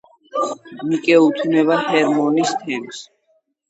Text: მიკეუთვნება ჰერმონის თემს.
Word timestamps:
მიკეუთვნება 0.87 1.79
ჰერმონის 1.87 2.59
თემს. 2.67 3.09